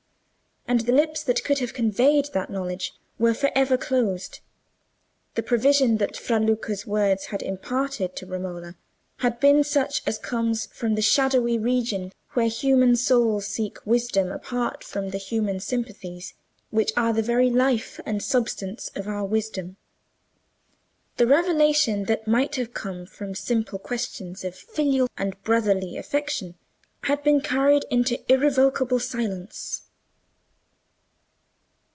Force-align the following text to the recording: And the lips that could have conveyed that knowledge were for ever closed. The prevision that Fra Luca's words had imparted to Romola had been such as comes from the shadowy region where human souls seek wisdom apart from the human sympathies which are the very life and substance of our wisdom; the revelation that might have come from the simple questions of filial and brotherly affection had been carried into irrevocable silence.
And 0.67 0.81
the 0.81 0.93
lips 0.93 1.21
that 1.23 1.43
could 1.43 1.59
have 1.59 1.73
conveyed 1.73 2.29
that 2.33 2.49
knowledge 2.49 2.93
were 3.19 3.33
for 3.33 3.51
ever 3.53 3.77
closed. 3.77 4.39
The 5.35 5.43
prevision 5.43 5.97
that 5.97 6.15
Fra 6.15 6.39
Luca's 6.39 6.87
words 6.87 7.25
had 7.25 7.41
imparted 7.41 8.15
to 8.15 8.25
Romola 8.25 8.77
had 9.17 9.41
been 9.41 9.65
such 9.65 10.01
as 10.07 10.17
comes 10.17 10.67
from 10.67 10.95
the 10.95 11.01
shadowy 11.01 11.59
region 11.59 12.13
where 12.35 12.45
human 12.47 12.95
souls 12.95 13.47
seek 13.47 13.85
wisdom 13.85 14.31
apart 14.31 14.81
from 14.81 15.09
the 15.09 15.17
human 15.17 15.59
sympathies 15.59 16.35
which 16.69 16.93
are 16.95 17.11
the 17.11 17.21
very 17.23 17.49
life 17.49 17.99
and 18.05 18.23
substance 18.23 18.89
of 18.95 19.09
our 19.09 19.25
wisdom; 19.25 19.75
the 21.17 21.27
revelation 21.27 22.05
that 22.05 22.27
might 22.29 22.55
have 22.55 22.73
come 22.73 23.05
from 23.05 23.31
the 23.31 23.35
simple 23.35 23.79
questions 23.79 24.45
of 24.45 24.55
filial 24.55 25.09
and 25.17 25.41
brotherly 25.43 25.97
affection 25.97 26.55
had 27.03 27.21
been 27.23 27.41
carried 27.41 27.83
into 27.89 28.17
irrevocable 28.31 28.99
silence. 28.99 29.81